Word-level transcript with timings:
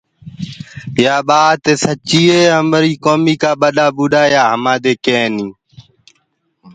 يآ 1.05 1.15
ٻآت 1.27 1.63
سچيٚ 1.85 2.29
هي 2.35 2.41
همريٚ 2.57 2.99
ڪوميٚ 3.03 3.39
ڪآ 3.43 3.51
ٻڏآ 3.61 3.87
ٻوٚڏآ 3.95 4.21
همانٚدي 4.51 4.93
ڪينيٚ۔ 5.05 5.53